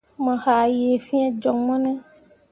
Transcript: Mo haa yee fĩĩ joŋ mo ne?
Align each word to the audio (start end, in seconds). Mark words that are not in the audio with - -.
Mo 0.23 0.33
haa 0.43 0.65
yee 0.77 0.97
fĩĩ 1.05 1.27
joŋ 1.41 1.57
mo 1.65 1.75
ne? 1.83 1.91